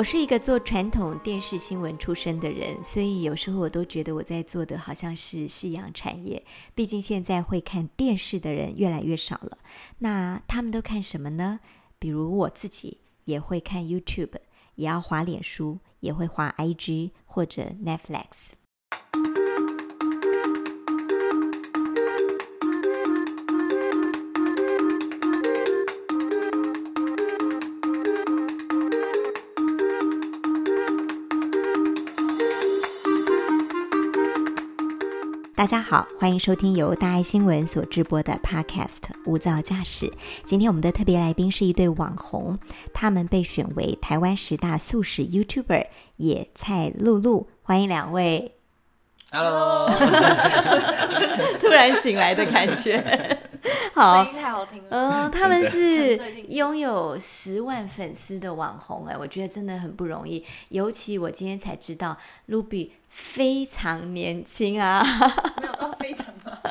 [0.00, 6.42] 我是一个做传统电视新闻出身的人，所以有时候我都觉得我在做的好像是夕阳产业。
[6.74, 9.58] 毕竟现在会看电视的人越来越少了，
[9.98, 11.60] 那他们都看什么呢？
[11.98, 14.36] 比如我自己也会看 YouTube，
[14.76, 18.52] 也要滑脸书，也会滑 IG 或者 Netflix。
[35.60, 38.86] 大家好，欢迎收听由大爱新闻所直播的 Podcast
[39.26, 40.06] 《无噪驾驶》。
[40.46, 42.58] 今天我们的特别来宾是一对网红，
[42.94, 48.54] 他们被选为台湾十大素食 YouTuber 野菜露露，欢迎两位。
[49.32, 49.90] Hello，
[51.60, 53.38] 突然醒来的感觉，
[53.94, 54.32] 好声。
[54.32, 54.88] 音太好听了。
[54.88, 56.16] 嗯，他们是
[56.48, 60.42] 拥有十万粉丝的网红哎，我觉得真的很不容易。
[60.70, 62.16] 尤其我今天才知道
[62.48, 65.04] ，Ruby 非常年轻啊，
[65.60, 66.62] 没有到非常吧？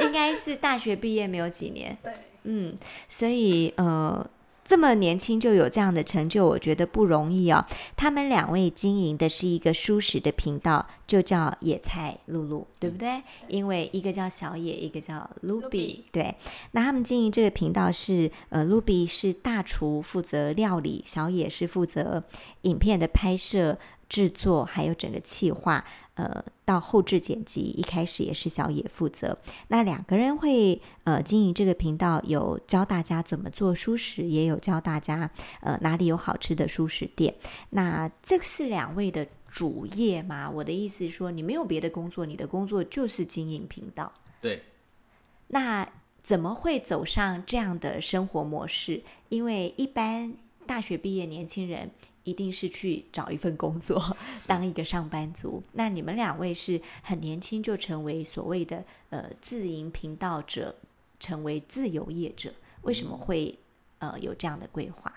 [0.00, 1.96] 应该是大学毕业没有几年。
[2.02, 2.74] 对，嗯，
[3.08, 4.28] 所以呃，
[4.64, 7.64] 这么年轻就有这样的成就，我觉得不容易哦。
[7.96, 13.22] 他们两位经营的是一个舒适的频道，就叫野菜露露，对不对？
[13.48, 16.34] 因为一个叫小野，一个叫 Ruby，Ruby 对。
[16.72, 22.24] 那他们经营这个频道是呃，Ruby 是大厨，负责料理；小野是负责
[22.62, 23.78] 影片的拍摄、
[24.12, 25.82] 制作，还有整个企划。
[26.14, 29.38] 呃，到后置剪辑，一开始也是小野负责。
[29.68, 35.30] 那两个人会呃经营这个频道，有教大家怎么做熟食，也有教大家
[35.62, 37.34] 呃哪里有好吃的熟食店。
[37.70, 40.50] 那这是两位的主业吗？
[40.50, 44.12] 我的意思是说，你没有别的工作，你的工作就是经营频道。
[44.42, 44.62] 对，
[45.48, 45.88] 那
[46.22, 49.02] 怎么会走上这样的生活模式？
[49.30, 50.34] 因为一般
[50.66, 51.90] 大学毕业年轻人
[52.24, 54.16] 一定是去找一份工作，
[54.46, 55.62] 当一个上班族。
[55.72, 60.74] 那你们两位是很年轻就成为所谓的呃自营频道者，
[61.18, 62.52] 成为自由业者，
[62.82, 63.58] 为什么会
[63.98, 65.12] 呃有这样的规划？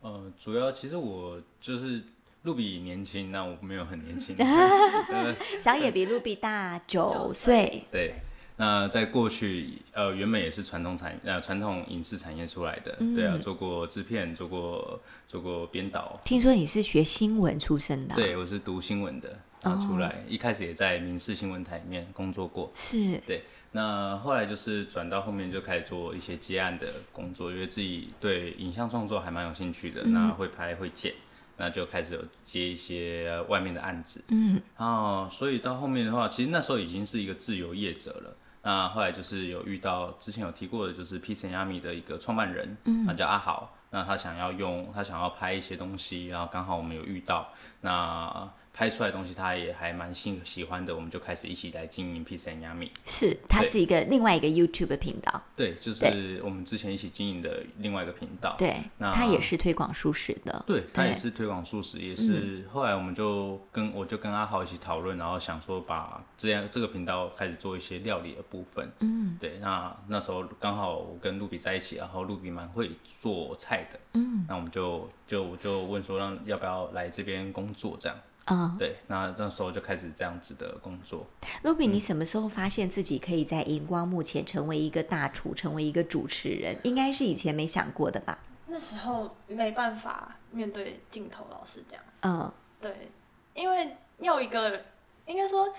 [0.00, 2.02] 呃，主要其实我就是
[2.42, 4.34] 露比年轻，那我没有很年轻。
[4.40, 8.14] 呃小野比露比大九岁，对，
[8.56, 16.20] 那在过去，呃，原本也是传统产呃传统影视产业出来的，对啊，做过制片，做过做过编导。
[16.22, 22.70] 听说你是学新闻出身的啊、对，我是读新闻的，然后出来、一开始也在民视新闻台里面工作过。
[22.74, 23.42] 是对，
[23.72, 31.14] 那后来就是转到后面就开始做一些接案的工作，因为自己对影像创作还蛮有兴趣的，那会拍会剪，
[31.56, 38.36] 那就开始有接一些外面的案子，嗯，然后所以到后面的话，其实那时候已经是一个自由业者了。
[38.62, 47.48] 那后来就是有遇到之前有提过的，就是 P C Yami 的一个创办人，嗯，他叫阿豪，那他想要用他想要拍一些东西，然后刚好我们有遇到，
[47.80, 52.88] 那拍出来的东西他也还蛮喜喜欢的，我们就开始一起来经营 P C Yami。
[53.04, 58.54] 是，它是一个另外一个 YouTube 频道，对，就是我们之前一起经营的另外一个频道。
[58.58, 60.64] 对，那它也是推广素食的。
[60.66, 68.90] 对，他也是推广素食，也是、后来我们就跟我就跟阿豪一起讨论，然后想说把这样这个频道开始做一些料理的部分。
[69.00, 74.00] 嗯，对，那那时候刚好我跟露比在一起，然后露比蛮会做菜的。
[74.14, 78.18] 嗯，那我们就就就问说让要不要来这边工作这样。
[78.46, 81.26] 嗯对，那那时候就开始这样子的工作。
[81.62, 86.76] 卢比，你什么时候发现自己可以在荧光幕前成为一个大厨，成为一个主持人？
[86.82, 88.38] 应该是以前没想过的吧？
[88.66, 92.50] 那时候没办法面对镜头，老师讲，嗯，
[92.80, 93.10] 对，
[93.54, 94.82] 因为要一个，
[95.26, 95.72] 应该说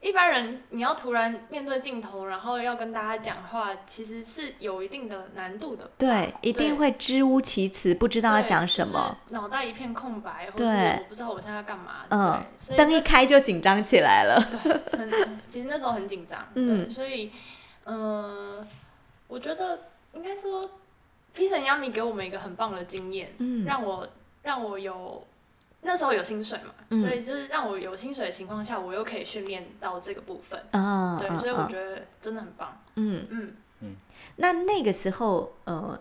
[0.00, 5.90] 一般人你要突然面对镜头，然后要跟大家讲话，其实是有一定的难度的吧。
[5.98, 12.04] 对，一定会支吾其词，不知道要对讲什么。，就是脑袋一片空白，或对是我不知道我现在要干嘛。
[12.10, 12.44] 嗯
[12.76, 14.40] 灯一那开就紧张起来了。
[14.62, 17.32] 对，很其实那时候很紧张，嗯对，所以，
[17.84, 18.66] 嗯、
[19.26, 19.80] 我觉得
[20.12, 20.70] 应该说
[21.34, 24.06] ，P 神 Yami 给我们一个很棒的经验，嗯让我
[24.42, 25.26] 让我有
[25.82, 26.98] 那时候有薪水嘛，嗯。
[27.00, 31.68] 所以就是让我有薪水的情况下，我又可以训练到这个部分，嗯，对，嗯所以我嗯。
[31.68, 33.52] 觉得真的很棒，嗯，嗯。
[33.80, 33.94] 嗯，
[34.36, 36.00] 那那个时候，呃，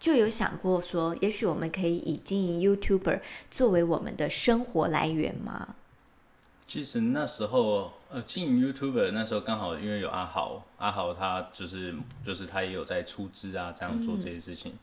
[0.00, 5.76] 就有想过说，也许我们可以以经营 YouTuber 作为我们的生活来源吗？
[6.66, 11.94] 其实那时候，呃，经营 YouTuber 那时候刚好因为有阿豪，阿豪他就是
[12.24, 14.74] 就是他也有在出资啊，这样做这些事情。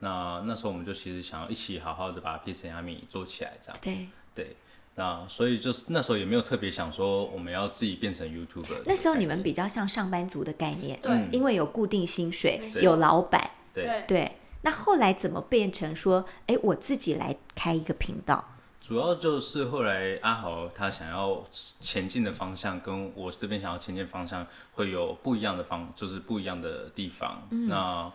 [0.00, 3.78] 那那时候我们就其实想要一起好好的把 P C 亚米做起来，这样。
[3.80, 4.08] 对。
[4.34, 4.56] 对。
[4.96, 8.82] 那所以就是那时候也没有特别想说我们要自己变成 YouTuber。
[8.84, 14.32] 那时候你们比较像上班族的概念，对，因为有固定薪水，有老板，对对。
[14.62, 18.44] 那后来怎么变成说，哎，我自己来开一个频道？
[18.80, 27.46] 主要就是后来阿豪他想要前进的方向，跟我这边想要前进方向会有不一样的方，就是不一样的地方。
[27.50, 28.10] 那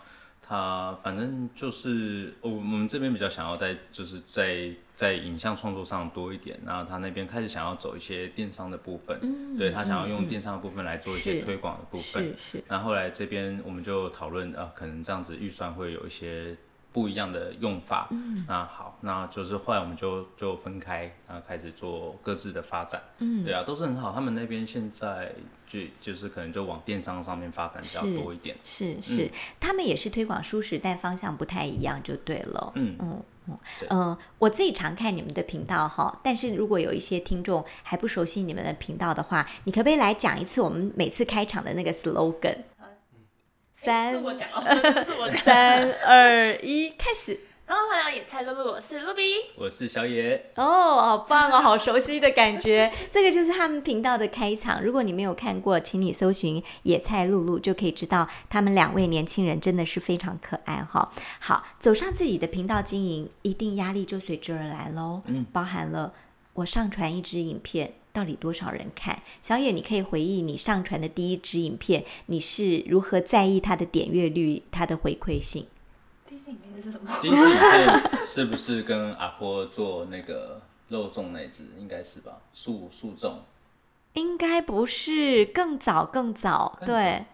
[0.48, 12.24] 他反正就是我我们这边比较想要在就是在在影像创作上多一点，然后他那边开始想要走一些电商的部分，对他想要用电商的部分来做一些推广的部分。
[12.38, 16.56] 是是，然后后来这边我们就讨论，啊，可能这样子预算会有一些
[16.96, 18.08] 不一样的用法。
[18.12, 23.02] 嗯，那好，那就是后来我们就就分开，然后开始做各自的发展。
[23.18, 24.14] 嗯，对啊，都是很好。
[24.14, 25.34] 他们那边现在
[25.68, 28.56] 就就是可能就往电商上面发展比较多一点。
[28.64, 32.72] 是是，他们也是推广舒适，但方向不太一样，就对了。
[32.76, 33.22] 嗯嗯
[33.90, 42.56] 嗯我自己常看你们的频道哈，但是如果有一些听众还不熟悉你们的频道的话，你可不可以来讲一次我们每次开场的那个 slogan？
[43.76, 44.64] 三 是我讲哦，
[45.04, 45.38] 是我讲。
[45.42, 47.38] 三二一，开始。
[47.68, 49.24] 然后欢迎野菜露露，我是露比。
[49.58, 52.90] 我是小野，哦，好棒哦，好熟悉的感觉。
[53.12, 54.82] 这个就是他们频道的开场。
[54.82, 61.12] 如果你没有看过，请你搜寻“野菜露露”，就可以知道他们两位年轻人真的是非常可爱哈。
[61.40, 65.22] 好，走上自己的频道经营，一定压力就随之而来喽。
[65.26, 66.14] 嗯，包含了
[66.54, 67.94] 我上传一支影片。
[68.16, 69.22] 到底多少人看？
[69.42, 75.68] 小野，你可以回忆你上传的第一支影片，你是如何在意它的点阅率、它的回馈性？
[76.26, 77.12] 第一支影片是什么？
[77.22, 81.64] 第一支影片是不是跟阿波做那个肉粽那一支？
[81.78, 83.34] 应该是吧，素素粽。
[84.14, 87.26] 应该不是，更早更早，更早对。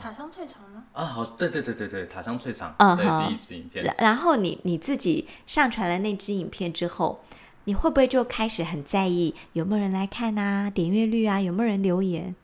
[0.00, 0.84] 塔香脆肠吗？
[0.92, 3.96] 啊，好，对对对对对，塔香脆肠，嗯哼对，第一支影片然。
[3.98, 7.24] 然后你你自己上传了那支影片之后，
[7.64, 12.34] 你会不会就开始很在意有没有人来看啊，点阅率啊，有没有人留言？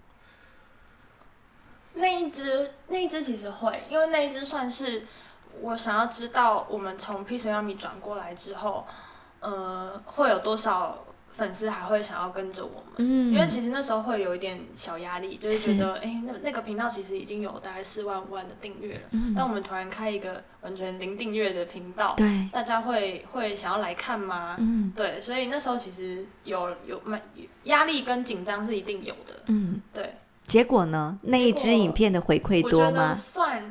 [1.94, 5.04] 那一只那一只其实会，因为那一只算是
[5.60, 8.86] 我想要知道我们从 P C 幺米转过来之后，
[9.40, 10.96] 呃，会有多少
[11.38, 12.94] 粉丝还会想要跟着我们。
[12.96, 19.00] 嗯因为其实那时候会有一点小压力，就是觉得，哎、那那个频道其实已经有大概四万五万的订阅了，
[19.36, 24.56] 但我们突然开一个完全零订阅的频道，对，大家会会想要来看吗？
[24.58, 27.22] 嗯对，所以那时候其实有有蛮
[27.64, 29.80] 压力跟紧张是一定有的，嗯。
[29.94, 30.16] 对，
[30.48, 31.18] 结果呢？
[31.22, 33.14] 那一支影片的回馈多吗？
[33.14, 33.62] 算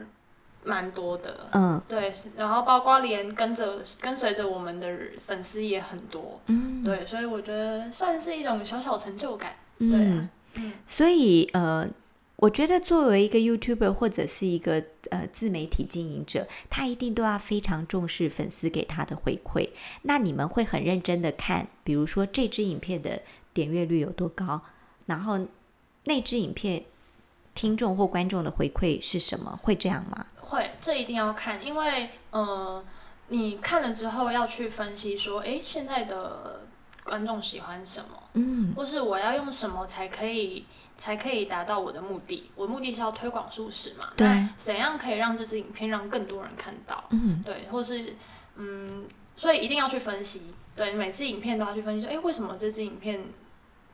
[0.67, 1.81] 蛮多的，嗯。
[1.87, 4.93] 对，然后包括连跟着跟随着我们的
[5.25, 6.83] 粉丝也很多，嗯。
[6.83, 11.87] 对，所以我觉得算是一种小小成就感，对嗯啊，嗯，所以呃，
[12.35, 19.69] 我觉得作为一个 YouTuber 或者是一个呃自媒体经营者，他一定都要非常重视粉丝给他的回馈。
[20.03, 23.21] 那你们会很认真的看，比如说这支影片的
[23.53, 24.61] 点阅率有多高，
[25.05, 25.39] 然后
[26.03, 26.83] 那支影片
[27.55, 29.57] 听众或观众的回馈是什么？
[29.63, 30.25] 会这样吗？
[30.47, 32.83] 会，这一定要看，因为呃，
[33.27, 36.65] 你看了之后要去分析说，诶，现在的
[37.03, 40.65] 观众喜欢什么，嗯或是我要用什么才可以
[40.97, 42.49] 才可以达到我的目的？
[42.55, 47.03] 我的目的是要推广素食嘛，对怎样可以让这支影片让更多人看到？
[47.09, 48.15] 嗯对，或是
[48.55, 53.23] 嗯，所以一定要去分析，对，每次影片都要去分析说，诶，为什么这支影片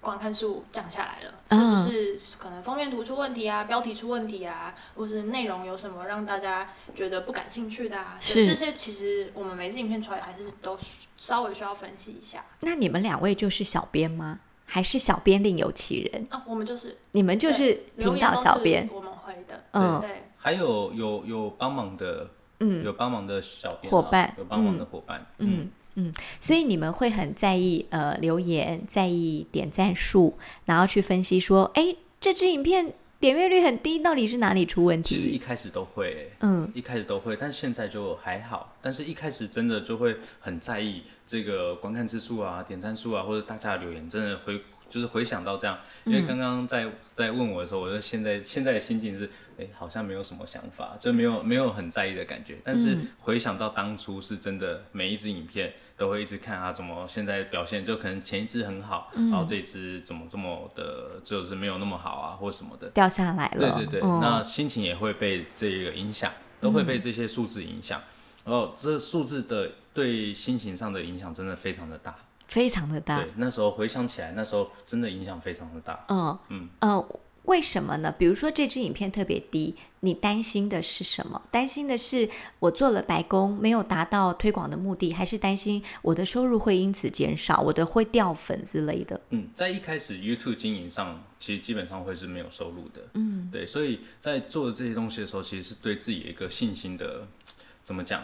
[0.04, 1.32] 观看数降下来了？
[1.50, 8.18] 是嗯不是可能封面图出问题啊，标题出问题啊，或是内容有什么让大家觉得不感兴趣的啊？
[8.20, 10.78] 是对这些其实我们每次影片出来还是都
[11.16, 14.40] 稍微需要分析一下那你们两位就是小编吗？
[14.66, 16.28] 还是小编另有其人？
[16.30, 16.44] 啊。
[16.46, 22.30] 我们就是你们就是频道小编，我们会的，嗯对，还有有有帮忙的，
[22.60, 25.72] 嗯有帮忙的小编啊伙伴有帮忙的伙伴，嗯嗯，
[26.40, 30.34] 所以你们会很在意呃留言，在意点赞数，
[30.66, 35.38] 然后去分析说，哎，这支影片点阅率很低，到底是哪里出问题其实一？
[35.38, 38.76] 开始都会欸、嗯一开始都会，但是现在就还好。
[38.82, 44.62] 但是一开始真的就会很在意这个观看次数啊、点赞数啊，或者大家的留言，真的会
[44.94, 45.80] 就是回想到这样。
[46.04, 52.60] 因为刚刚在在问我的时候，我就现在现在的心情是，哎、好像没有什么想法，就没有没有很在意的感觉。
[52.64, 62.88] 但是回想到当初是真的，每一支影片都会一直看啊，怎么现在表现就可能前一支很好，然后这一支怎么这么的，就是没有那么好啊，或什么的。
[62.90, 66.32] 掉下来了，对对对，嗯那心情也会被这个影响，
[66.62, 68.00] 都会被这些数字影响。
[68.46, 72.14] 然后这数字的对心情上的影响真的非常的大。
[72.54, 73.18] 非常的大。
[73.18, 76.06] 对，那时候回想起来，那时候真的影响非常的大。
[76.08, 77.04] 嗯嗯嗯，
[77.46, 78.14] 为什么呢？
[78.16, 81.42] 比如说这支影片特别低，你担心的是什么？
[81.50, 82.30] 担心的是
[82.60, 89.20] 我做了白宫没有达到推广的目的，还是担心我的收入会因此减少，我的会掉粉之类的？
[89.32, 93.02] 嗯，在一开始 YouTube 经营上，其实基本上会是没有收入的。
[93.16, 97.28] 嗯，对，所以在做这些东西的时候，其实是对自己有一个信心的，
[97.84, 98.24] 怎么讲？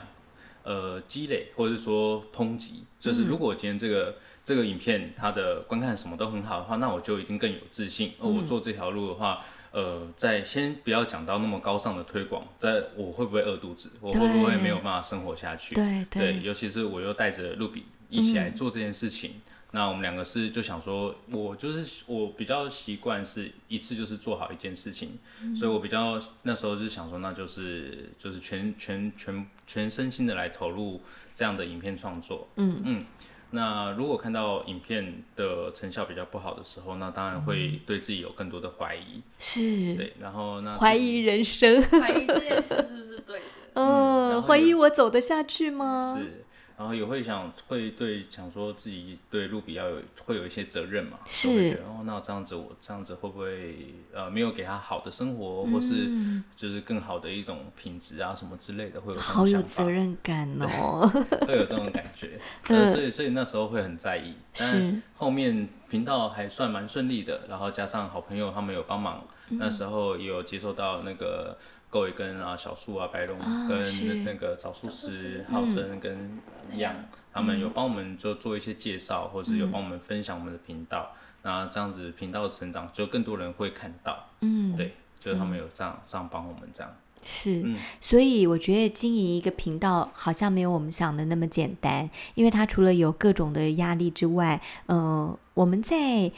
[0.70, 8.14] 呃，积累或者是说通缉，就是如果今天这个、这个影片它的观看什么都很好的话，那我就一定更有自信。
[8.20, 15.74] 而我做这条路的话，呃，在先不要讲到那么高尚的推广，在我会不会饿肚子，我会不会没有办法生活下去？
[15.74, 25.20] 对对，尤其是我又带着露比一起来做这件事情，那我们两个是就想说，我就是我比较习惯是一次就是做好一件事情，
[25.56, 31.00] 所以我比较那时候是想说，那就是就是全全全全身心的来投入
[31.34, 32.82] 这样的影片创作，嗯。
[32.84, 33.06] 嗯。
[33.52, 39.96] 那如果看到影片的成效比较不好的时候，那当然会对自己有更多的怀疑，是。
[39.96, 43.46] 对，然后那怀疑人生，怀疑这件事是不是对的？
[43.74, 46.16] 嗯，怀疑我走得下去吗？
[46.16, 46.44] 是，
[46.80, 56.10] 然后也会想，会对想说自己对露比要有会有一些责任嘛，是就会觉得哦，那这样子我这样子会不会呃没有给他好的生活，或是
[56.56, 61.06] 就是更好的一种品质啊什么之类的，会有这好有责，任感哦。
[61.46, 65.02] 会有这种感觉， 呃，所以所以那时候会很在意，但是。
[65.18, 69.58] 后面频道还算蛮顺利的，然后加上好朋友他们有帮忙，嗯。
[69.60, 71.58] 那时候也有接受到那个
[71.90, 76.40] 够一根啊小树啊白龙啊跟那个枣树师浩真跟
[76.78, 76.94] 样，
[77.34, 79.72] 他们有帮我们就做一些介绍，或者有嗯。
[79.72, 87.78] 帮我们分享我们的频道，那这样子频道的成长就更多人会看到，嗯，对，就是他们有这样这样帮我们这样，是，嗯。
[88.00, 96.32] 所以我觉得经营一个频道好像没有我们想的那么简单，因为它除了有各种的压力之外，呃，我们在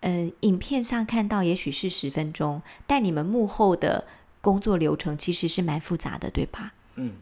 [0.00, 4.04] 呃影片上看到也许是十分钟，但你们幕后的
[4.42, 6.74] 工作流程其实是蛮复杂的，对吧？
[6.96, 7.14] 嗯。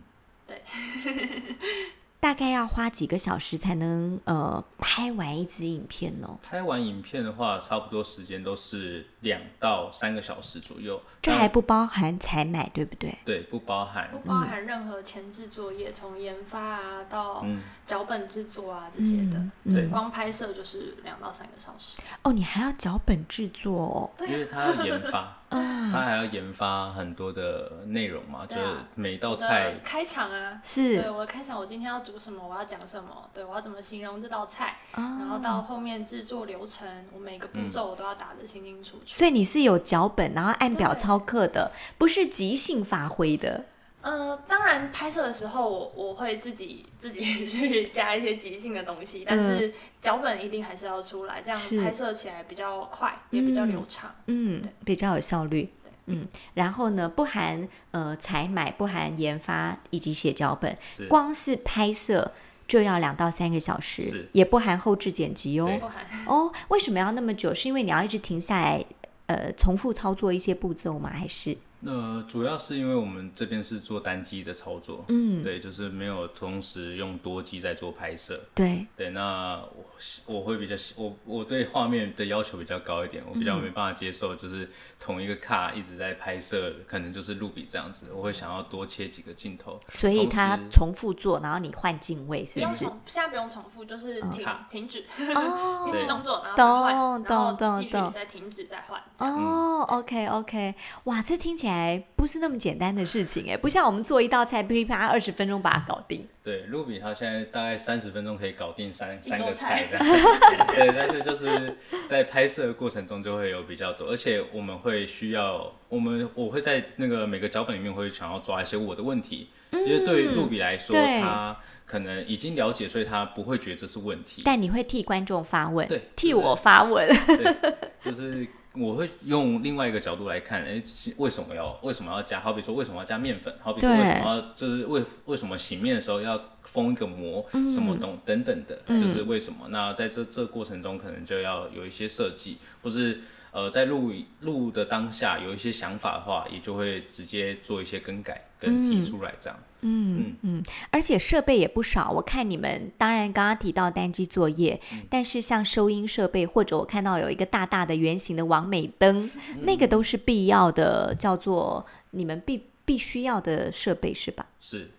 [0.48, 0.60] 对
[2.18, 6.38] 大概要花几个小时才能呃拍完一支影片呢？
[6.42, 11.00] 拍完影片的话，差不多时间都是两到三个小时左右。
[11.22, 13.14] 那这还不包含采买，对不对？
[13.24, 17.60] 对，不包含不包含任何前置作业，从研发啊到嗯。
[17.86, 19.86] 脚本制作啊这些的，嗯对。
[19.88, 21.98] 光拍摄就是两到三个小时。
[22.22, 24.10] 哦，你还要脚本制作哦。
[24.26, 28.62] 因为他要研发， 他还要研发很多的内容嘛，就是
[28.94, 31.02] 每道菜开场啊，是。
[31.02, 37.68] 对我的开场，我今天要煮什么，我要讲什么，对我要怎么形容这道菜，啊然后到后面制作流程，我每个步嗯。
[37.68, 39.02] 骤我都要打得清清楚楚。
[39.06, 40.94] 所以你是有脚本，然后按表。
[40.94, 43.64] 对操课的，不是即兴发挥的。
[44.00, 54.14] 呃，当然拍摄的时候我我会自己 自己去加一些即兴的东西，但是脚本一定还是要出来，这样拍摄起来比较快，也比较流畅。
[54.26, 55.68] 嗯对，比较有效率。
[56.06, 62.32] 嗯，然后呢，不含呃采买，不含研发以及写脚本，是光是拍摄
[62.66, 65.66] 就要两到三个小时，也不含后置剪辑哦。
[65.80, 67.52] 不含哦，为什么要那么久？
[67.52, 68.84] 是因为你要一直停下来，
[69.30, 71.08] 呃，重复操作一些步骤吗？
[71.08, 78.38] 还是那主要是因为我们这边是做单机的操作，嗯，对，就是没有同时用多机在做拍摄。
[78.54, 79.84] 对，对，那我
[80.26, 84.68] 我会比较喜我我对画面的要求比较高一点，我比较没办法接受就是
[84.98, 89.80] 同一个卡一直在拍摄，可能就是录比这样子，我会想要多切几个镜头。
[89.88, 92.76] 所以同它重复做，然后你换镜位，是不是？
[92.76, 99.00] 不用重，现在不用重复，就是停好停止哦 停止动作，然后再换，懂然后继续懂再停止再换。
[99.18, 101.69] 哦，OK OK，哇，这听起来
[102.16, 106.26] 不是那么简单的事情哎，不像我们做一道菜噼里啪啦二十分钟把它搞定。
[106.42, 110.66] 对，露比他现在大概三十分钟可以搞定三三个菜菜这样。
[110.68, 111.76] 对，但是就是
[112.08, 124.42] 在拍摄的过程中就会有比较多，而且我们会需要，我们我会在那个每个脚本里面会想要抓一些我的问题，因为对于露比来说，他可能已经了解，所以他不会觉得这是问题。
[124.44, 127.06] 但你会替观众发问，对替我发问。
[127.26, 127.54] 对，
[128.00, 130.80] 就是我会用另外一个角度来看，哎、
[131.16, 132.38] 为什么要为什么要加？
[132.38, 133.52] 好比说为什么要加面粉？
[133.60, 139.66] 好比说为什么要就是为为什么洗面的时候要封一个膜，什么东等等的，就是为什么？
[139.70, 143.20] 那在这这过程中，可能就要有一些设计，或是
[143.52, 149.58] 呃在录录的当下有一些想法的话，也就会直接做一些更改跟提出来这样。
[149.82, 152.10] 嗯嗯，而且设备也不少。
[152.10, 154.78] 我看你们当然刚刚提到单机作业，
[155.08, 159.30] 但是像收音设备，或者我看到有一个大大的圆形的完美灯，
[159.62, 164.46] 那个都是必要的，叫做你们必必须要的设备是吧？
[164.60, 164.90] 是，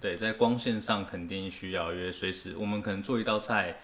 [0.00, 3.76] 对，在光线上肯定需要，因为随时我们可能做一道菜，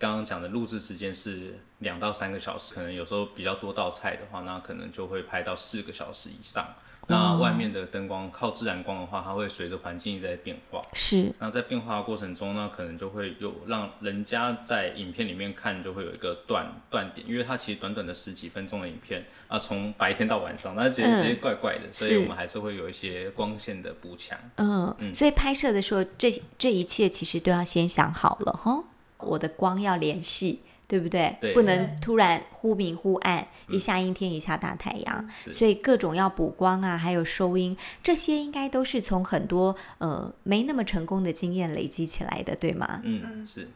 [0.00, 6.66] 刚刚讲的录制时间是两到三个小时，可能有时候比较多道菜的话，那可能就会拍到四个小时以上。
[7.06, 10.80] 那外面的灯光靠自然光的话，它会随着环境在变化。
[10.94, 11.30] 是。
[11.38, 24.38] 那在变化的过程中呢，可能就会有让人家在影片里面看就会有一个断断点，因为它其实短短的十几分钟的影片啊，从白天到晚上，那其实怪怪的，所以我们还是会有一些光线的补强。
[24.56, 25.14] 嗯嗯。
[25.14, 28.82] 所以拍摄的时候，这这一切其实都要先想好了哈。
[29.22, 30.60] 我的光要联系。
[30.90, 31.36] 对不对？
[31.54, 43.00] 不能突然忽明忽暗，一下阴天一下大太阳，所以各种要补光啊，还有收音，这些应该都是从很多呃没那么成功的经验累积起来的，对吗？
[43.04, 43.68] 嗯，是。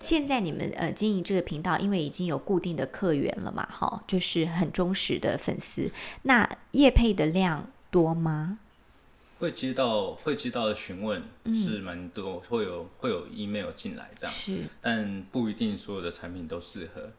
[0.00, 5.90] 现在你们呃经营这个频道，因为已经有固定的客源了嘛，哈，就是很忠实的粉丝。
[6.22, 8.60] 那叶配的量多吗？
[9.38, 11.22] 会接到会接到的询问
[11.54, 17.10] 是蛮多，会有会有 email 进来这样，是，但不一定所有的产品都适合。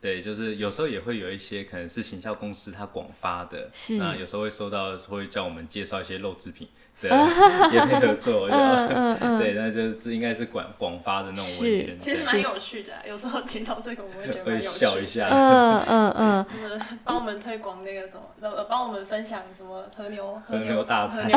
[0.00, 6.68] 对，就是有时候也会有一些可能是行销公司它广发的，是，那有时候会收到会叫我们介绍一些肉制品。
[6.98, 7.10] 对，
[7.74, 8.48] 也配合做，
[9.38, 12.90] 对，那就是应该是广广发的那种文宣，其实蛮有趣的。
[13.06, 15.02] 有时候听到这个，我会觉得蛮有趣。
[15.02, 16.46] 一下，嗯嗯嗯，
[17.04, 21.28] 帮我们推广那个什么，呃，帮我们分享什么和牛和牛大餐。
[21.28, 21.34] 对，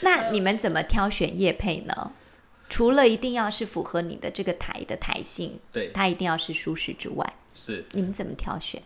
[0.00, 2.10] 那你们怎么挑选叶配呢？
[2.72, 8.82] 除了一定要是符合你的这个台的台性，对，它一定要是舒适之外，是你们怎么挑选？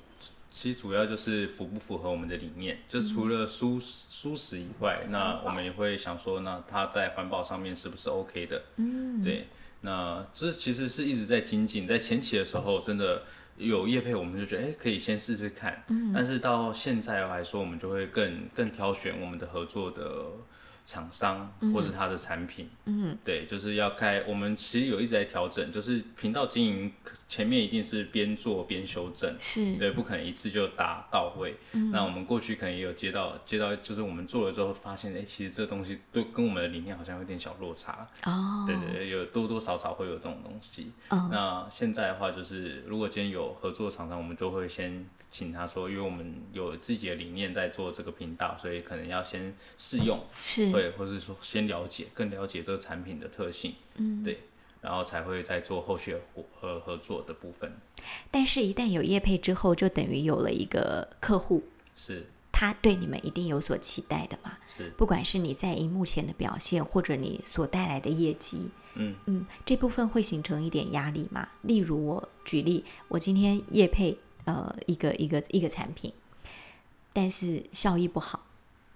[0.50, 8.60] 其实主要就是符不符合我们的理念，就除了舒舒适以外，那我们也会想说，那它在环保上面是不是 OK 的？
[8.74, 9.46] 嗯，对，
[9.82, 13.22] 那这其实是一直在精进，在前期的时候，真的
[13.56, 15.84] 有业配，我们就觉得，哎，可以先试试看。
[15.86, 20.24] 嗯，但是到现在来说，我们就会更更挑选我们的合作的。
[20.86, 24.22] 厂商或是他的产品，嗯，对，就是要开。
[24.26, 26.92] 我们其实有一直在调整，就是频道经营
[27.28, 31.54] 前面一定是边做边修正，是对，不可能一次就达到位。
[31.92, 38.08] 那我们过去可能也有接到接到，就是我们做了之后发现，哎，其实这东西对跟我们的理念好像有点小落差。
[38.24, 40.92] 哦，对对对，有多多少少会有这种东西。
[41.10, 45.06] 那现在的话，就是如果今天有合作厂商，我们就会先。
[45.28, 54.38] 请他说，因为我们有自己的理念在做这个频道，所以可能要先试用，是，对，或是说先了解，更了解这个产品的特性，嗯，对，
[54.86, 57.76] 然后才会再做后续合合合作的部分。
[58.30, 61.64] 但是，一旦有业配之后，就等于有了一个客户，
[61.96, 64.56] 是，他对你们一定有所期待的嘛？
[64.68, 71.48] 是，不管是你在荧幕前的表现，或者你所带来的业绩，嗯嗯，这部分会形成一点压力嘛？
[71.62, 74.16] 例如，我举例，我今天业配。
[74.44, 76.12] 呃，一个一个一个产品，
[77.12, 78.46] 但是效益不好，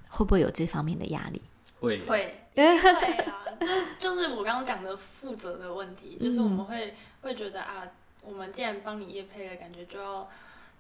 [0.09, 1.43] 会不会有这方面的压力？
[1.81, 2.33] 会会
[3.61, 7.87] 就是就是我刚刚讲的负责的问题，就是我们会会觉得啊，
[8.23, 10.29] 我们既然帮你业配了，感觉就要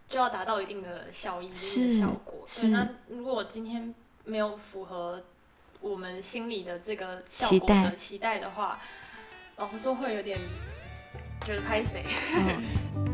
[0.08, 2.44] 就要达到一定的效益、一定的效果。
[2.60, 5.22] 对，那如果我今天没有符合
[5.80, 8.80] 我们心里的这个效果的期待的话，
[9.56, 10.38] 老实说会有点
[11.44, 12.04] 觉得拍谁。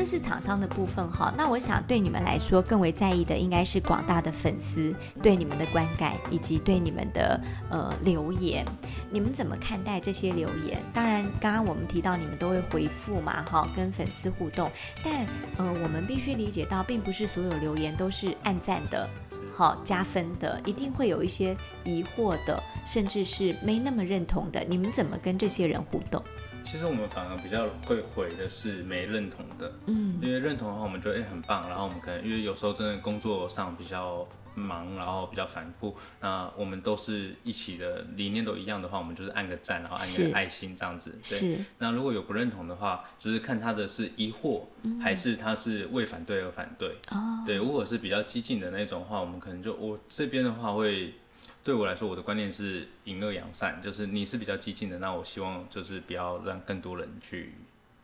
[0.00, 8.64] 这是厂商的部分哈，那我想对你们来说更为在意的应该是广大的粉丝对你们的观感以及对你们的呃留言，
[9.10, 10.82] 你们怎么看待这些留言？
[10.94, 14.70] 当然，刚刚我们提到你们都会回复嘛，哈，跟粉丝互动，
[15.04, 15.26] 但
[15.58, 19.06] 呃，我们必须理解到，并不是所有留言都是按赞的，
[19.54, 26.24] 好加分的，一定会有一些疑惑的，甚至是没那么认同的，你们怎么跟这些人互动？
[26.64, 41.58] 其实我们反而比较会回的是没认同的，嗯，因为认同的话，我们觉得哎很棒，然后我们可能因为有时候真的工作上比较忙，然后比较反复，那我们都是一起的理念都一样的话，我们就是按个赞，然后按个爱心这样子，对。
[41.78, 44.62] 那如果有不认同的话，就是看他的是疑惑，
[45.00, 47.56] 还是他是为反对而反对，哦，对。
[47.56, 51.14] 如果是比较激进的那种话，我们可能就我这边的话会。
[51.62, 57.54] 对我来说，我的观念是隐恶扬善，就是你是比较激进的，那我希望就是不要让更多人去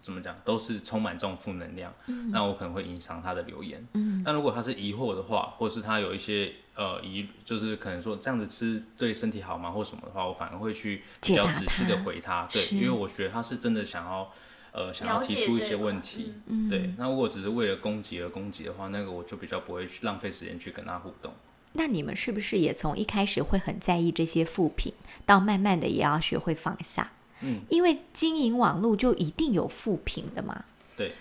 [0.03, 1.93] 怎么讲，都是充满这种负能量，
[2.31, 3.85] 那我可能会影响他的留言。
[3.95, 14.33] 嗯，但如果他是疑惑的话，或是他有一些呃疑，就是可能说这样子吃对身体好吗，或什么的话，我反而会去比较仔细的回他，对，因为我觉得他是真的想要
[14.73, 16.35] 呃想要提出一些问题，
[16.69, 16.95] 对。
[16.99, 21.33] 那如果只是为了攻击而攻击的话，那个我就比较不会去浪费时间去跟他互动。
[21.77, 24.93] 那你们是不是也从一开始会很在意这些负评，
[25.25, 27.13] 到慢慢的也要学会放下？
[27.41, 30.65] 嗯，因为经营网络就一定有负评的嘛。
[30.97, 31.13] 对，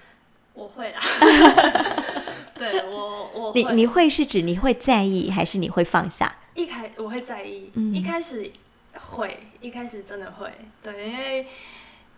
[0.53, 0.99] 我会啦。
[2.55, 6.33] 对我我你你会是指你会在意，还是你会放下？
[6.53, 8.49] 一开我会在意，嗯一开始
[8.93, 10.49] 会，一开始真的会，
[10.81, 11.45] 对，因为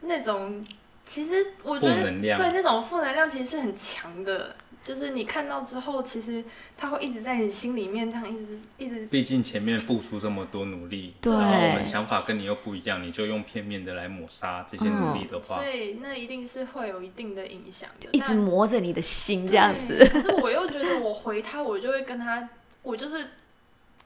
[0.02, 0.64] 那种
[1.04, 4.56] 其实我觉得对那种负能量其实是很强的，
[4.88, 6.42] 就是你看到之后，其实
[6.78, 20.08] 他会一直在你心里面这样一直一直毕竟前面付出这么多努力，对然后我们想法跟你又不一样，你就用片面的来抹杀这些努力的话，所以那一定是会有一定的影响的，一直但磨着你的心这样子。
[20.10, 22.48] 可是我又觉得我回他，我就会跟他，
[22.82, 23.28] 我就是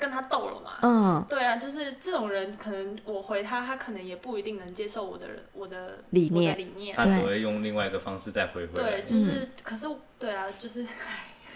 [0.01, 0.71] 跟他斗了嘛。
[0.81, 7.05] 嗯，对啊，就是这种人，可能我回他，他可能也不一定能接受我的我的理念的理念他。
[7.05, 9.03] 只会用另外一个方式再回回来对，。
[9.03, 9.87] 就是，可是
[10.17, 10.83] 对啊，就是，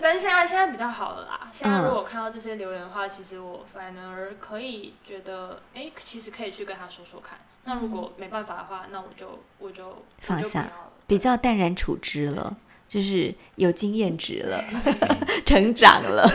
[0.00, 1.48] 但是现在现在比较好了啦。
[1.52, 7.38] 现在如果看到这些留言的话，其实我反而可以觉得，哎、其实可以去跟他说说看。
[7.64, 10.70] 那如果没办法的话，那我就我就放下
[11.06, 12.56] 比较淡然处之了，
[12.88, 14.64] 就是有经验值了，
[15.44, 16.28] 成长了。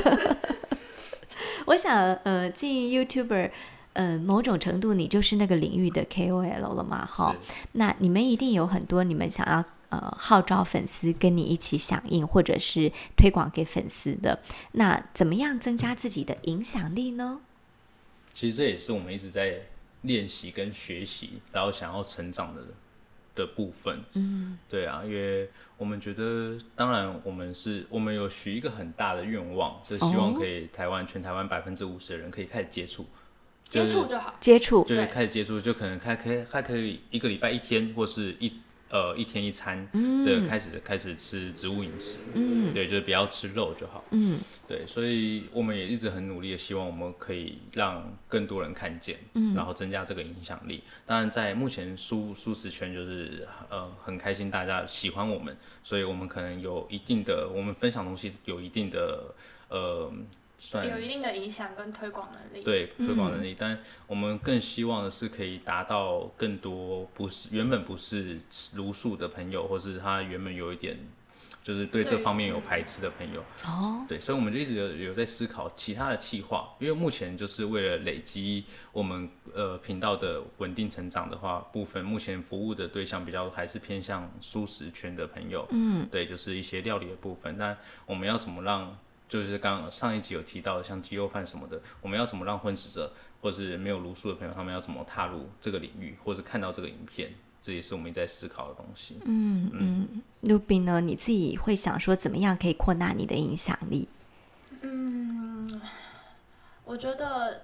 [1.65, 3.51] 我想，呃，进 YouTuber，
[3.93, 7.35] 呃，某种程度你就是那个领域的 KOL 了嘛，哈。
[7.73, 14.39] 那你们一定有很多你们想要呃号召粉丝跟你一起响应，或者是推广给粉丝的。
[14.73, 17.39] 那怎么样增加自己的影响力呢？
[18.33, 19.61] 其实这也是我们一直在
[20.01, 22.61] 练习跟学习，然后想要成长的
[23.35, 23.99] 的部分。
[24.13, 33.05] 嗯，对啊，因为我们觉得，当然我们是我们有许一个很大的愿望，就是希望哦可以台湾全台湾百分之五十的人可以开始接触，
[33.67, 34.35] 接触就好。
[34.39, 38.51] 接触，就是对开始接触，就可能开可以还可以一个礼拜一天，或是一
[38.93, 39.89] 呃一天一餐
[40.23, 42.71] 的开始、开始吃植物饮食，嗯。
[42.75, 44.39] 对，就是不要吃肉就好，嗯。
[44.67, 49.55] 对，所以我们也一直很努力的希望我们可以让更多人看见，嗯。
[49.55, 50.83] 然后增加这个影响力。
[51.07, 59.33] 当然，在目前舒舒适圈就是呃很开心，大家喜欢我们，所以我们可能有一定的我们分享东西有一定的
[59.69, 60.11] 呃
[60.65, 62.63] 算有一定的影响跟推广能力。
[62.63, 68.39] 对推广能力，但我们更希望的是可以达到更多不是原本不是
[68.73, 70.97] 茹素的朋友，或是他原本有一点
[71.61, 73.41] 就是对这方面有排斥的朋友。
[73.65, 87.57] 哦，对，所以我们就一直有有在思考其他的企划，因为目前就是为了累积我们呃频道的稳定成长的话，部分目前服务的对象比较还是偏向素食圈的朋友，嗯，对，就是一些料理的部分。
[87.59, 88.97] 但我们要怎么让，
[89.33, 99.17] 就是刚上一集有提到，像鸡肉饭什么的，我们要怎么让荤食者或是没有茹素的朋友，他们要怎么踏入这个领域，或是看到这个影片，这也是我们一直在思考的东西。
[99.25, 101.01] 嗯嗯，卢比呢？
[101.01, 104.07] 你自己会想说，怎么样可以扩大你的影响力？
[104.81, 105.81] 嗯
[106.85, 107.63] 我觉得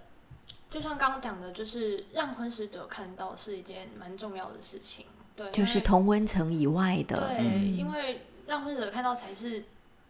[0.71, 5.05] 就像刚刚讲的，就是让婚食者看到是一件蛮重要的事情。
[5.36, 9.63] 对，就是同温层以外的，对，因为让婚食者看到才是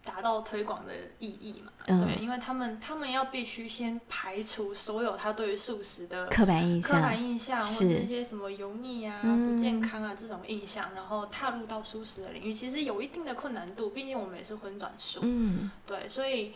[0.04, 1.72] 达到推广的意义嘛。
[1.86, 2.04] 嗯。
[2.04, 6.96] 对，因为他们他们要必须先排除所有他对于素食的刻板印象。
[6.96, 7.88] 刻板，印象，或是。
[7.88, 9.50] 者一些什么油腻啊、嗯。
[9.52, 13.90] 不健康啊这种印象，然后踏入到素食的领域，其实有一定的困难度。
[13.90, 15.70] 毕竟我们也是荤转素，嗯。
[15.86, 16.52] 对，所以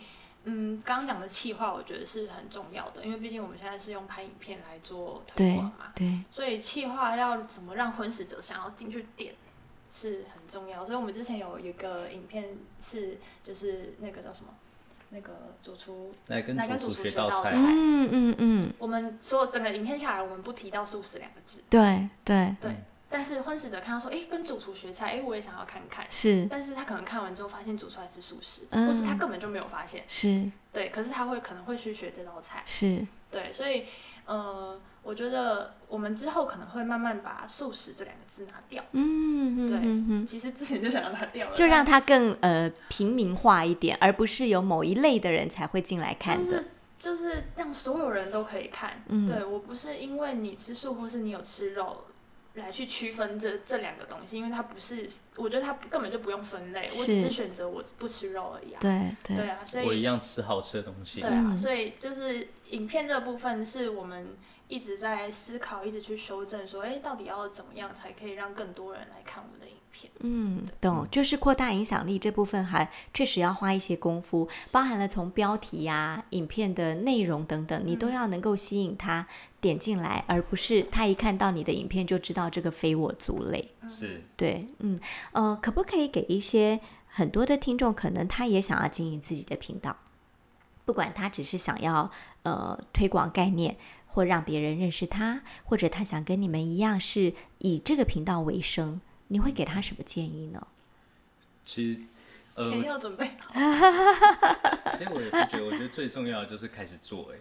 [0.47, 9.33] 嗯，刚刚讲的企划，我觉得是很重要的，因为毕竟我们现在是用拍影片来做推广嘛，对，所以企划要怎么让荤食者想要进去点
[9.95, 10.85] 是很重要。
[10.85, 12.49] 所以我们之前有一个影片
[12.81, 14.53] 是就是那个叫什么？
[15.11, 22.75] 那个主厨，来跟主厨学道菜菜，嗯嗯嗯，我们所有整个影片下来，我们不提到素食两个字，对对对。
[23.07, 26.05] 但是荤食者看到说，哎、跟主厨学菜，哎、我也想要看看。
[26.09, 30.89] 是但是他可能看完之后发现煮出来是素食，嗯或是他根本就没有发现，是对。
[30.89, 33.53] 可是他会可能会去学这道菜，是，对。
[33.53, 33.85] 所以，
[34.25, 38.83] 呃，我觉得我们之后可能会慢慢把素食这两个字拿掉。
[38.91, 40.25] 嗯对。
[40.25, 46.45] 其实之前就想要拿掉了，就让它更呃平民化一点，而不是有某一类的人才会进来看的。
[46.45, 49.03] 就是就是让所有人都可以看。
[49.09, 52.05] 嗯对我不是因为你吃素或是你有吃肉
[52.55, 58.79] 来去区分这这两个东西，因为它不是，我觉得它根本就不用分类，我只是是选择我不吃肉而已啊。
[58.79, 61.21] 对对对啊，所以我一以样吃好吃的东西。
[61.21, 64.35] 对啊，嗯所以就是影片这部分是我们
[64.67, 70.11] 一直在思考，一直去修正，说，哎，到底要怎么样才可以让更多人来看我们的影片？
[70.21, 79.27] 嗯，懂，就是扩大影响力这部分还确实要花一些功夫，包含了从标题呀、影片的内容等等，你都要能够吸引他
[79.61, 83.71] 点进来，而不是他一看到你的影片就知道这个非我族类。
[83.87, 84.99] 是对，嗯，
[85.33, 89.95] 呃，可不可以给一些很多的听众，可能他也想要经营自己的频道，
[90.85, 92.11] 不管他只是想要
[92.43, 93.77] 呃推广概念，
[94.15, 100.67] 或让别人认识他，或者他想跟你们一样是以这个频道为生，你会给他什么建议呢？
[101.65, 101.99] 其实，
[102.53, 103.51] 呃，钱要准备好。
[104.97, 107.37] 其实我也不觉得，我觉得最重要的就是开始做、哎。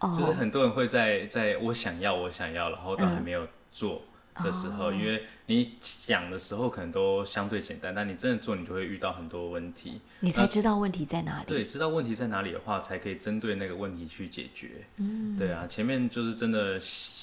[0.00, 4.02] 哦，就是很多人会在在我想要我想要，然后都还没有做
[4.36, 10.00] 的时候，哦因为你讲的时候可能都相对简单，但你真的做，你就会遇到很多问题。
[10.20, 11.44] 你才知道问题在哪里。
[11.46, 14.86] 对，知道问题在哪里的话，才可以针对那个问题去解决。
[14.96, 16.80] 嗯，对啊，前面就是真的，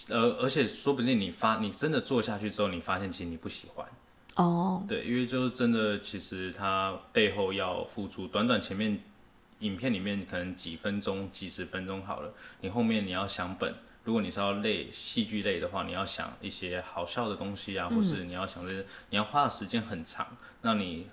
[0.09, 3.87] 呃，而且说不定你发你真的做下去之后，你发现其实你不喜欢。
[4.35, 8.99] 哦，对，因为就是真的，其实它背后要付出，短短前面
[9.59, 13.73] 影片里面可能几分钟、几十分钟好了，你后面你要想本，
[14.07, 21.07] 如果你是要类戏剧类的话，你要想一些好笑的东西啊，或是你要想的，你要花的时间很长，那你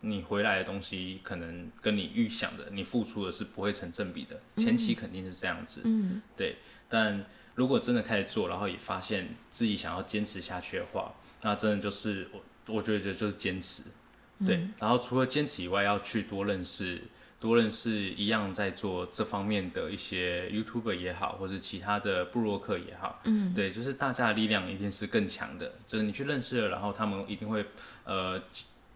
[0.00, 6.56] 你回来的东西可能跟你预想的，你付出的是不会成正比的，前期肯定是这样子，嗯，对，
[6.88, 7.22] 但
[7.54, 12.40] 如果真的开始做，然后也发现自己想要坚持下去的话，那真的就是我
[12.76, 13.82] 我觉得就是坚持，
[14.46, 14.66] 对。
[14.78, 17.02] 然后除了坚持以外，要去多认识
[17.38, 27.64] 多认识一样在做这方面的一些 YouTuber 也好，或是其他的部落客也好，嗯，对，就是大家的力量一定是更强的，就是你去认识了，然后他们一定会
[28.04, 28.40] 呃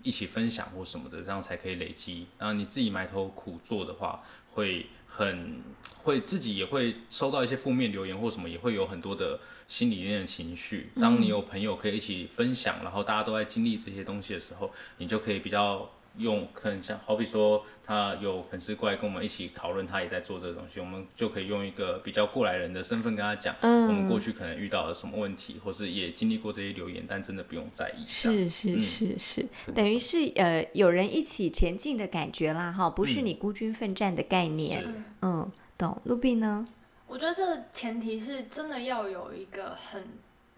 [0.03, 2.27] 一起分享或什么的，这样才可以累积。
[2.39, 4.23] 然后你自己埋头苦做的话，
[4.53, 5.61] 会很
[5.99, 10.91] 会自己也会收到一些负面留言或什么，也会有很多的心里面的情绪。
[10.99, 28.05] 当你有朋友可以一起分享，然后大家都在经历这些东西的时候，你就可以比较用可能像好比说他有粉丝过来跟我们一起讨论，他也在做这个东西，我们就可以用一个比较过来人的身份跟他讲，嗯我们过去可能遇到了什么问题，或是也经历过这些留言，但真的不用在意。
[28.07, 34.83] 是是嗯是是，等于是呃有人一起前进的感觉啦，哈，不是嗯你孤军奋战的概念。
[34.83, 34.89] 是
[35.23, 36.01] 嗯，懂。
[36.05, 36.69] 卢比呢？
[37.07, 40.07] 我觉得这个前提是真的要有一个很，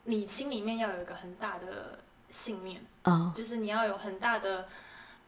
[0.05, 4.67] 你心里面要有一个很大的信念，哦，就是你要有很大的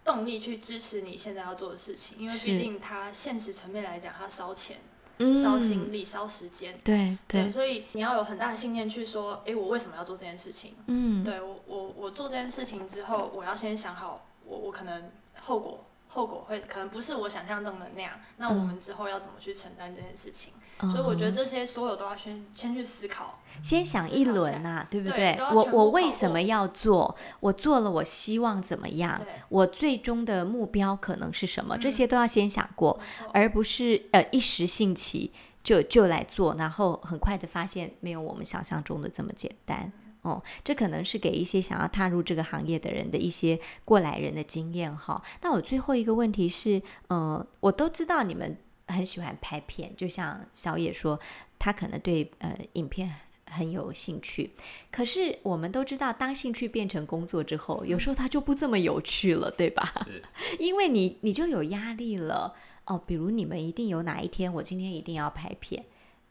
[0.04, 4.76] 动力去支持你现在要做的事情，因为毕竟它现实层面来讲，它烧钱、
[5.18, 6.72] 嗯烧心力、烧时间。
[6.84, 10.76] 对对，对，所以你要有很大的信念去说，诶，我为什么要做这件事情？
[10.86, 20.52] 嗯，对我，我我做这件事情之后，我要先想好，我我可能后果后果会可能不是我想象中的那样，那我们之后要怎么去承担这件事情？
[20.80, 23.38] 所以我觉得哦这些所有都要先先去思考。
[23.62, 27.16] 先想一轮呐、对不对我我为什么要做？
[27.38, 29.20] 我做了，我希望怎么样？
[29.48, 31.78] 我最终的目标可能是什么？
[31.78, 32.98] 这嗯些都要先想过，
[33.32, 35.32] 而不是呃一时兴起
[35.62, 39.92] 就就来做，然后很快的发现没有我们想象中的这么简单。
[40.22, 45.22] 哦，这可能是给一些想要踏入这个行业的人的一些过来人的经验哈。
[45.42, 51.18] 那我最后一个问题是，呃，我都知道你们很喜欢拍片，就像小野说，
[51.58, 53.14] 他可能对呃影片
[53.50, 54.50] 很有兴趣。
[54.90, 59.92] 可是我们都知道，当兴趣变成工作之后，有时候他就不这么有趣了，对吧？
[60.04, 60.22] 是
[60.58, 62.54] 因为你你就有压力了
[62.86, 63.02] 哦。
[63.06, 65.84] 比如你们一定有哪一天，我今天一定要拍片，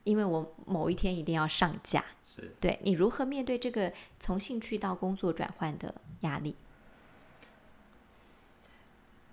[0.04, 2.04] 因为我某一天一定要上架。
[2.24, 2.56] 是。
[2.60, 6.56] 对你如何面对这个从兴趣到工作转换的压力？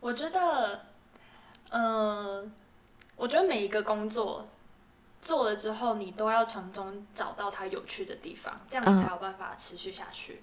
[0.00, 0.86] 我觉得，
[1.68, 2.50] 嗯、
[3.20, 4.48] 我觉得每一个工作
[5.20, 8.96] 做了之后，你都要从中找到它有趣的地方，这样嗯。
[8.96, 10.42] 你才有办法持续下去。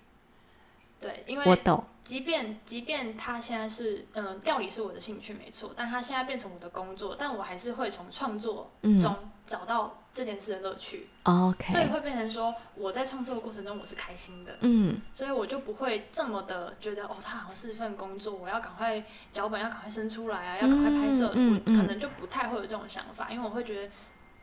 [1.01, 9.01] 对，因为我懂，即便即便它现在是嗯、料理是我的兴趣没错，但它现在变成我的工作，但我还是会从创作嗯。
[9.01, 9.15] 中
[9.47, 23.93] 找到这件事的乐趣，，OK，所以会变成说我在创作的过程中我是开心的，嗯所以我就不会这么的觉得哦，它好像是一份工作，我要赶快脚本要赶快生出来啊，要赶快拍摄，嗯可能就不太会有这种想法，因为我会觉得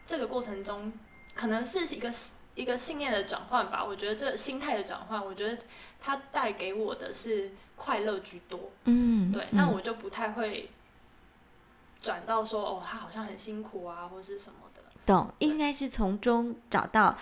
[0.07, 0.93] 这个过程中
[1.35, 2.09] 可能是一个
[2.55, 3.85] 一个信念的转换吧。
[3.85, 5.61] 我觉得这个心态的转换，我觉得
[6.01, 8.71] 它带给我的是快乐居多。
[8.85, 10.71] 嗯，对，那我就不太会
[12.01, 14.64] 转到说哦，他好像很辛苦啊，或是什么的。
[15.07, 17.17] 懂，应该是从中找到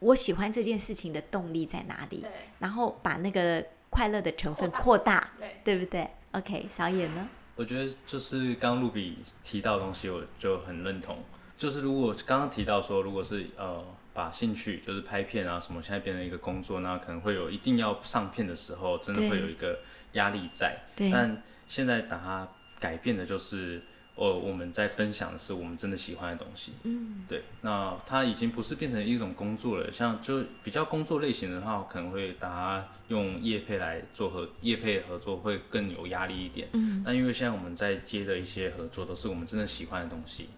[0.00, 7.28] 我喜欢这件事情的动力在哪里，对然后把那个快乐的成分扩大，对，对不对？OK，小野呢？
[7.56, 11.18] 我觉得就是刚刚露比提到的东西，我就很认同。
[11.56, 19.80] 就是如果刚刚提到说，如果是呃把兴趣就是拍片啊什么，现在变成一个工作，那可能会有一定要上片的时候，真的会有一个
[20.12, 20.78] 压力在。
[21.10, 22.46] 但现在把它
[22.78, 23.82] 改变的就是，
[24.18, 26.72] 呃，我们在分享的是我们真的喜欢的东西。
[26.82, 36.68] 嗯，对，那它已经不是变成一种工作了，像就比较工作类型的话，可能会大家用业配来做合业配合作会更有压力一点。
[36.72, 40.48] 嗯，但因为现在我们在接的一些合作都是我们真的喜欢的东西，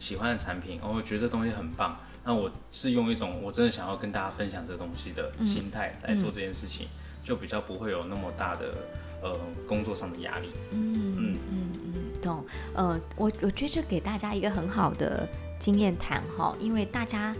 [0.00, 6.88] 喜欢的产品，然后我觉得这东西很棒，那我是用一种我真的想要跟大家分享这东西的心态来做这件事情，
[7.22, 8.74] 就比较不会有那么大的
[9.22, 10.48] 呃工作上的压力。
[10.72, 12.44] 嗯嗯嗯，懂。
[12.74, 17.34] 呃，我我觉得这给大家一个很好的经验谈哈，因为大家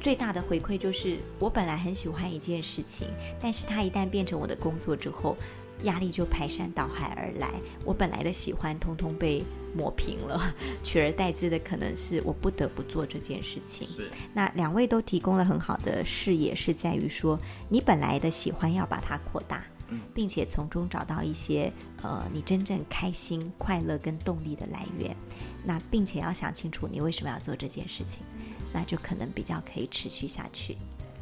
[0.00, 3.08] 最大的回馈就是，我本来很喜欢一件事情，
[3.40, 5.36] 但是它一旦变成我的工作之后，
[5.82, 7.50] 压力就排山倒海而来，
[7.84, 9.42] 我本来的喜欢通通被
[9.76, 13.86] 抹平了，取而代之的可能是我不得不做这件事情。
[13.86, 17.38] 是，那两位都提供了很好的视野，是在于说
[17.68, 19.79] 你本来的喜欢要把它扩大，嗯
[20.14, 21.72] 并且从中找到一些
[22.02, 25.16] 呃你真正开心、快乐跟动力的来源。
[25.64, 28.24] 那并且要想清楚你为什么要做这件事情，
[28.72, 30.76] 那就可能比较可以持续下去。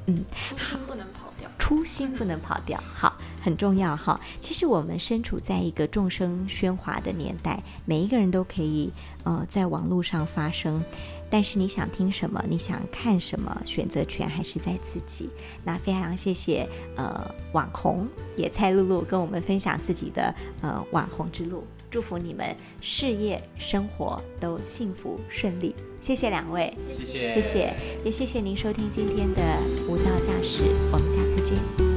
[0.07, 1.51] 嗯初心不能跑掉。
[1.59, 4.19] 初心不能跑掉， 好，很重要哈。
[4.41, 8.91] 其实我们身处在一个众生喧哗的年代，每一个人都可以
[9.25, 10.83] 呃在网络上发声，
[11.31, 15.29] 但是你想听什么，你想看什么，选择权还是在自己。
[15.65, 25.75] 那非常谢谢呃网红野菜露露跟我们分享自己的呃网红之路，祝福你们事业生活都幸福顺利。
[26.01, 29.43] 谢谢两位，谢谢，谢谢，也谢谢您收听今天的
[29.89, 30.63] 无噪驾驶，
[30.93, 31.88] 我们下次见。